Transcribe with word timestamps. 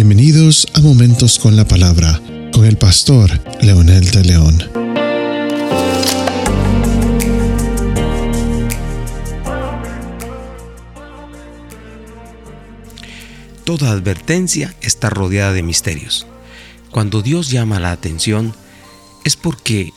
Bienvenidos 0.00 0.68
a 0.74 0.80
Momentos 0.80 1.40
con 1.40 1.56
la 1.56 1.66
Palabra 1.66 2.22
con 2.52 2.64
el 2.64 2.78
pastor 2.78 3.32
Leonel 3.60 4.08
de 4.12 4.22
León. 4.22 4.56
Toda 13.64 13.90
advertencia 13.90 14.72
está 14.82 15.10
rodeada 15.10 15.52
de 15.52 15.64
misterios. 15.64 16.28
Cuando 16.92 17.20
Dios 17.20 17.50
llama 17.50 17.80
la 17.80 17.90
atención 17.90 18.54
es 19.24 19.34
porque 19.34 19.92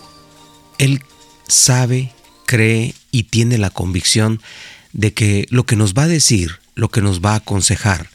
Él 0.79 1.03
sabe, 1.47 2.11
cree 2.47 2.95
y 3.11 3.25
tiene 3.25 3.59
la 3.59 3.69
convicción 3.69 4.41
de 4.93 5.13
que 5.13 5.45
lo 5.51 5.67
que 5.67 5.75
nos 5.75 5.93
va 5.93 6.05
a 6.05 6.07
decir, 6.07 6.53
lo 6.73 6.89
que 6.89 7.03
nos 7.03 7.21
va 7.21 7.33
a 7.33 7.35
aconsejar, 7.35 8.09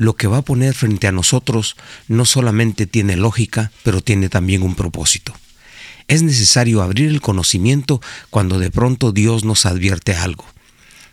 lo 0.00 0.16
que 0.16 0.26
va 0.26 0.38
a 0.38 0.42
poner 0.42 0.72
frente 0.72 1.08
a 1.08 1.12
nosotros 1.12 1.76
no 2.08 2.24
solamente 2.24 2.86
tiene 2.86 3.18
lógica, 3.18 3.70
pero 3.82 4.00
tiene 4.00 4.30
también 4.30 4.62
un 4.62 4.74
propósito. 4.74 5.34
Es 6.08 6.22
necesario 6.22 6.80
abrir 6.80 7.10
el 7.10 7.20
conocimiento 7.20 8.00
cuando 8.30 8.58
de 8.58 8.70
pronto 8.70 9.12
Dios 9.12 9.44
nos 9.44 9.66
advierte 9.66 10.14
algo. 10.14 10.46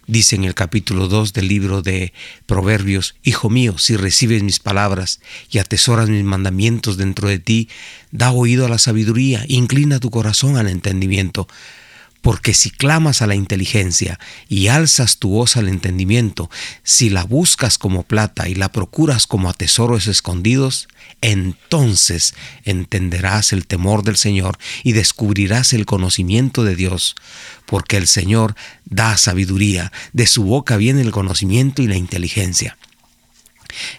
Dice 0.08 0.38
en 0.38 0.46
el 0.46 0.56
capítulo 0.56 1.10
2 1.10 1.34
del 1.34 1.50
libro 1.50 1.82
de 1.82 2.14
Proverbios, 2.46 3.16
Hijo 3.24 3.50
mío, 3.50 3.78
si 3.78 3.98
recibes 3.98 4.42
mis 4.42 4.60
palabras 4.60 5.20
y 5.52 5.58
atesoras 5.58 6.08
mis 6.08 6.24
mandamientos 6.24 6.96
dentro 6.96 7.28
de 7.28 7.40
ti, 7.40 7.68
da 8.12 8.32
oído 8.32 8.66
a 8.66 8.70
la 8.70 8.78
sabiduría, 8.78 9.44
inclina 9.50 10.00
tu 10.00 10.12
corazón 10.12 10.56
al 10.56 10.70
entendimiento, 10.70 11.50
porque 12.28 12.54
si 12.54 12.72
clamas 12.72 13.22
a 13.22 13.26
la 13.26 13.36
inteligencia 13.36 14.20
y 14.50 14.68
alzas 14.68 15.16
tu 15.16 15.30
voz 15.30 15.56
al 15.56 15.70
entendimiento, 15.70 16.50
si 16.84 17.10
la 17.10 17.24
buscas 17.24 17.78
como 17.78 18.04
plata 18.04 18.50
y 18.50 18.54
la 18.54 18.70
procuras 18.70 19.28
como 19.28 19.50
a 19.50 19.54
tesoros 19.54 20.08
escondidos, 20.08 20.90
entonces 21.22 22.36
entenderás 22.66 23.54
el 23.54 23.66
temor 23.66 24.04
del 24.04 24.18
Señor 24.18 24.58
y 24.84 24.92
descubrirás 24.92 25.72
el 25.72 25.86
conocimiento 25.86 26.66
de 26.66 26.76
Dios, 26.76 27.16
porque 27.66 27.96
el 27.96 28.08
Señor 28.08 28.58
da 28.84 29.16
sabiduría, 29.16 29.94
de 30.12 30.28
su 30.28 30.44
boca 30.44 30.76
viene 30.76 31.04
el 31.04 31.12
conocimiento 31.12 31.82
y 31.82 31.88
la 31.88 31.96
inteligencia. 31.96 32.78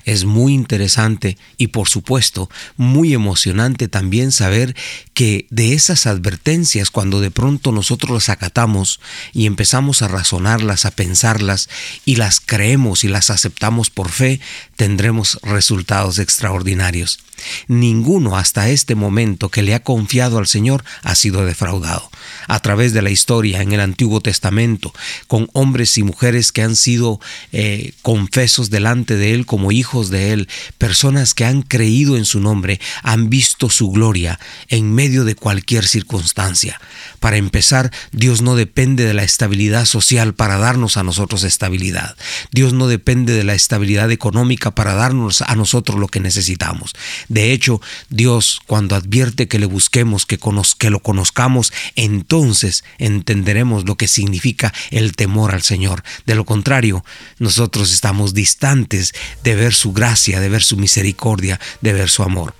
Es 0.04 0.24
muy 0.24 0.54
interesante 0.54 1.36
y 1.56 1.68
por 1.68 1.88
supuesto 1.88 2.50
muy 2.76 3.14
emocionante 3.14 3.88
también 3.88 4.32
saber 4.32 4.76
que 5.14 5.46
de 5.50 5.74
esas 5.74 6.06
advertencias, 6.06 6.90
cuando 6.90 7.20
de 7.20 7.30
pronto 7.30 7.72
nosotros 7.72 8.12
las 8.12 8.28
acatamos 8.28 9.00
y 9.32 9.46
empezamos 9.46 10.02
a 10.02 10.08
razonarlas, 10.08 10.84
a 10.84 10.90
pensarlas 10.90 11.68
y 12.04 12.16
las 12.16 12.40
creemos 12.40 13.04
y 13.04 13.08
las 13.08 13.30
aceptamos 13.30 13.90
por 13.90 14.10
fe, 14.10 14.40
tendremos 14.76 15.38
resultados 15.42 16.18
extraordinarios. 16.18 17.18
Ninguno 17.66 18.36
hasta 18.36 18.68
este 18.68 18.94
momento 18.94 19.48
que 19.48 19.62
le 19.62 19.74
ha 19.74 19.82
confiado 19.82 20.38
al 20.38 20.46
Señor 20.46 20.84
ha 21.02 21.14
sido 21.14 21.44
defraudado. 21.44 22.10
A 22.46 22.60
través 22.60 22.92
de 22.92 23.02
la 23.02 23.10
historia 23.10 23.62
en 23.62 23.72
el 23.72 23.80
Antiguo 23.80 24.20
Testamento, 24.20 24.92
con 25.26 25.48
hombres 25.52 25.96
y 25.98 26.02
mujeres 26.02 26.52
que 26.52 26.62
han 26.62 26.76
sido 26.76 27.20
eh, 27.52 27.92
confesos 28.02 28.70
delante 28.70 29.16
de 29.16 29.34
Él 29.34 29.46
como 29.46 29.67
hijos 29.72 30.10
de 30.10 30.32
Él, 30.32 30.48
personas 30.78 31.34
que 31.34 31.44
han 31.44 31.62
creído 31.62 32.16
en 32.16 32.24
su 32.24 32.40
nombre, 32.40 32.80
han 33.02 33.30
visto 33.30 33.70
su 33.70 33.90
gloria 33.90 34.38
en 34.68 34.94
medio 34.94 35.24
de 35.24 35.34
cualquier 35.34 35.86
circunstancia. 35.86 36.80
Para 37.20 37.36
empezar, 37.36 37.90
Dios 38.12 38.42
no 38.42 38.56
depende 38.56 39.04
de 39.04 39.14
la 39.14 39.24
estabilidad 39.24 39.84
social 39.84 40.34
para 40.34 40.58
darnos 40.58 40.96
a 40.96 41.02
nosotros 41.02 41.44
estabilidad. 41.44 42.16
Dios 42.52 42.72
no 42.72 42.86
depende 42.86 43.32
de 43.32 43.44
la 43.44 43.54
estabilidad 43.54 44.10
económica 44.10 44.70
para 44.70 44.94
darnos 44.94 45.42
a 45.42 45.54
nosotros 45.54 45.98
lo 45.98 46.08
que 46.08 46.20
necesitamos. 46.20 46.94
De 47.28 47.52
hecho, 47.52 47.80
Dios 48.08 48.60
cuando 48.66 48.94
advierte 48.94 49.48
que 49.48 49.58
le 49.58 49.66
busquemos, 49.66 50.26
que, 50.26 50.38
que 50.78 50.90
lo 50.90 51.00
conozcamos, 51.00 51.72
entonces 51.96 52.84
entenderemos 52.98 53.86
lo 53.86 53.96
que 53.96 54.08
significa 54.08 54.72
el 54.90 55.16
temor 55.16 55.54
al 55.54 55.62
Señor. 55.62 56.02
De 56.26 56.34
lo 56.34 56.44
contrario, 56.44 57.04
nosotros 57.38 57.92
estamos 57.92 58.34
distantes 58.34 59.14
de 59.42 59.54
ver 59.58 59.74
su 59.74 59.92
gracia, 59.92 60.40
de 60.40 60.48
ver 60.48 60.62
su 60.62 60.76
misericordia, 60.76 61.60
de 61.80 61.92
ver 61.92 62.08
su 62.08 62.22
amor 62.22 62.54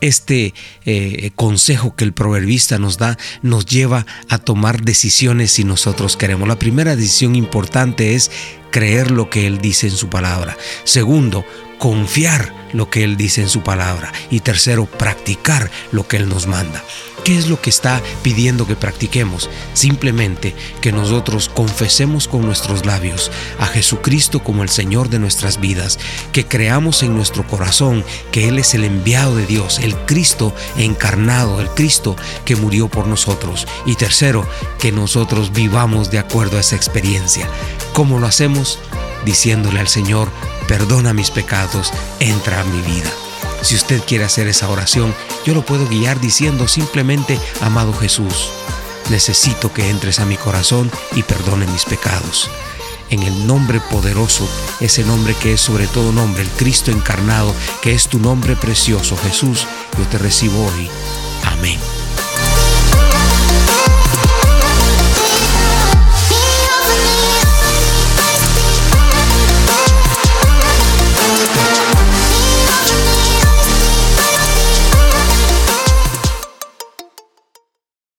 este 0.00 0.54
eh, 0.86 1.30
consejo 1.36 1.94
que 1.94 2.04
el 2.04 2.12
proverbista 2.12 2.78
nos 2.78 2.98
da 2.98 3.18
nos 3.42 3.66
lleva 3.66 4.06
a 4.28 4.38
tomar 4.38 4.82
decisiones 4.82 5.52
si 5.52 5.64
nosotros 5.64 6.16
queremos. 6.16 6.48
La 6.48 6.58
primera 6.58 6.96
decisión 6.96 7.36
importante 7.36 8.14
es 8.14 8.30
creer 8.70 9.10
lo 9.10 9.30
que 9.30 9.46
Él 9.46 9.58
dice 9.58 9.88
en 9.88 9.96
su 9.96 10.08
palabra. 10.08 10.56
Segundo, 10.84 11.44
confiar 11.78 12.54
lo 12.72 12.90
que 12.90 13.04
Él 13.04 13.16
dice 13.16 13.42
en 13.42 13.48
su 13.48 13.62
palabra. 13.62 14.12
Y 14.30 14.40
tercero, 14.40 14.86
practicar 14.86 15.70
lo 15.92 16.06
que 16.06 16.16
Él 16.16 16.28
nos 16.28 16.46
manda. 16.46 16.82
¿Qué 17.24 17.36
es 17.36 17.48
lo 17.48 17.60
que 17.60 17.70
está 17.70 18.02
pidiendo 18.22 18.66
que 18.66 18.76
practiquemos? 18.76 19.50
Simplemente 19.74 20.54
que 20.80 20.92
nosotros 20.92 21.48
confesemos 21.48 22.28
con 22.28 22.42
nuestros 22.42 22.86
labios 22.86 23.30
a 23.58 23.66
Jesucristo 23.66 24.42
como 24.42 24.62
el 24.62 24.68
Señor 24.68 25.10
de 25.10 25.18
nuestras 25.18 25.60
vidas, 25.60 25.98
que 26.32 26.46
creamos 26.46 27.02
en 27.02 27.14
nuestro 27.14 27.46
corazón 27.46 28.04
que 28.32 28.48
Él 28.48 28.58
es 28.58 28.74
el 28.74 28.84
enviado 28.84 29.36
de 29.36 29.46
Dios, 29.46 29.78
el 29.80 29.94
Cristo 30.06 30.54
encarnado, 30.76 31.60
el 31.60 31.68
Cristo 31.68 32.16
que 32.44 32.56
murió 32.56 32.88
por 32.88 33.06
nosotros. 33.06 33.66
Y 33.86 33.96
tercero, 33.96 34.48
que 34.78 34.92
nosotros 34.92 35.52
vivamos 35.52 36.10
de 36.10 36.18
acuerdo 36.18 36.56
a 36.56 36.60
esa 36.60 36.76
experiencia. 36.76 37.48
¿Cómo 37.92 38.18
lo 38.18 38.26
hacemos? 38.26 38.78
Diciéndole 39.24 39.80
al 39.80 39.88
Señor, 39.88 40.30
perdona 40.66 41.12
mis 41.12 41.30
pecados, 41.30 41.92
entra 42.20 42.60
a 42.60 42.64
mi 42.64 42.80
vida. 42.82 43.10
Si 43.62 43.74
usted 43.74 44.02
quiere 44.06 44.24
hacer 44.24 44.48
esa 44.48 44.68
oración, 44.68 45.14
yo 45.44 45.54
lo 45.54 45.64
puedo 45.64 45.86
guiar 45.86 46.20
diciendo 46.20 46.66
simplemente, 46.68 47.38
amado 47.60 47.92
Jesús, 47.92 48.50
necesito 49.10 49.72
que 49.72 49.90
entres 49.90 50.18
a 50.18 50.24
mi 50.24 50.36
corazón 50.36 50.90
y 51.14 51.22
perdone 51.22 51.66
mis 51.66 51.84
pecados. 51.84 52.50
En 53.10 53.22
el 53.22 53.46
nombre 53.46 53.80
poderoso, 53.90 54.48
ese 54.80 55.04
nombre 55.04 55.34
que 55.34 55.54
es 55.54 55.60
sobre 55.60 55.88
todo 55.88 56.12
nombre, 56.12 56.42
el 56.42 56.48
Cristo 56.50 56.90
encarnado, 56.90 57.54
que 57.82 57.92
es 57.92 58.08
tu 58.08 58.18
nombre 58.18 58.56
precioso, 58.56 59.16
Jesús, 59.16 59.66
yo 59.98 60.06
te 60.06 60.18
recibo 60.18 60.64
hoy. 60.66 60.88
Amén. 61.44 61.78